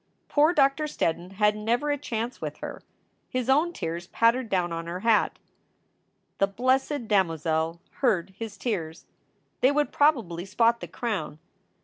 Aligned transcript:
Poor 0.29 0.51
Doctor 0.51 0.85
Steddon 0.85 1.33
had 1.33 1.55
never 1.55 1.91
a 1.91 1.95
chance 1.99 2.41
with 2.41 2.57
her. 2.57 2.81
His 3.29 3.49
own 3.49 3.71
tears 3.71 4.07
pattered 4.07 4.49
down 4.49 4.73
on 4.73 4.87
her 4.87 5.01
hat. 5.01 5.37
The 6.39 6.47
blessed 6.47 7.07
damozel 7.07 7.79
"heard" 7.97 8.33
his 8.35 8.57
tears. 8.57 9.05
They 9.59 9.71
would 9.71 9.91
probably 9.91 10.43
spot 10.45 10.79
the 10.79 10.87
crown. 10.87 11.37